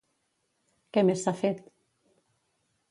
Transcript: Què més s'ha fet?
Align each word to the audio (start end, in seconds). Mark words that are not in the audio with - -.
Què 0.97 1.03
més 1.11 1.27
s'ha 1.27 1.37
fet? 1.43 1.63